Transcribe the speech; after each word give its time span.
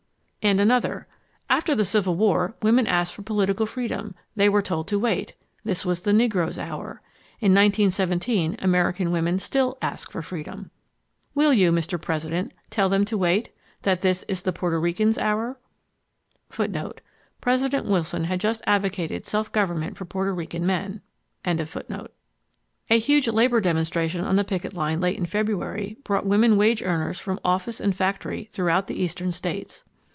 and 0.43 0.59
another: 0.59 1.05
AFTER 1.51 1.75
THE 1.75 1.85
CIVIL 1.85 2.15
WAR, 2.15 2.55
WOMEN 2.63 2.87
ASKED 2.87 3.13
FOR 3.13 3.21
POLITICAL 3.21 3.67
FREEDOM. 3.67 4.15
THEY 4.35 4.49
WERE 4.49 4.63
TOLD 4.63 4.87
TO 4.87 4.97
WAIT—THIS 4.97 5.85
WAS 5.85 6.01
THE 6.01 6.13
NEGRO'S 6.13 6.57
HOUR. 6.57 6.99
IN 7.41 7.53
1917 7.53 8.55
AMERICAN 8.57 9.11
WOMEN 9.11 9.37
STILL 9.37 9.77
ASK 9.83 10.09
FOR 10.09 10.23
FREEDOM. 10.23 10.71
WILL 11.35 11.53
YOU, 11.53 11.71
MR. 11.71 12.01
PRESIDENT, 12.01 12.53
TELL 12.71 12.89
THEM 12.89 13.05
TO 13.05 13.19
WAIT 13.19 13.49
THAT 13.83 13.99
THIS 13.99 14.23
IS 14.27 14.41
THE 14.41 14.51
PORTO 14.51 14.79
RICANS 14.79 15.19
HOUR? 15.19 15.59
President 16.49 17.85
Wilson 17.85 18.23
had 18.23 18.39
just 18.41 18.63
advocated 18.65 19.27
self 19.27 19.51
government 19.51 19.95
for 19.95 20.05
Porto 20.05 20.33
Rican 20.33 20.65
men. 20.65 21.01
A 21.45 22.97
huge 22.97 23.27
labor 23.27 23.61
demonstration 23.61 24.25
on 24.25 24.37
the 24.37 24.43
picket 24.43 24.73
line 24.73 24.99
late 24.99 25.19
in 25.19 25.27
February 25.27 25.97
brought 26.03 26.25
women 26.25 26.57
wage 26.57 26.81
earners 26.81 27.19
from 27.19 27.39
office 27.45 27.79
and 27.79 27.95
factory 27.95 28.45
throughout 28.45 28.87
the 28.87 28.99
Eastern 28.99 29.31
States. 29.31 29.85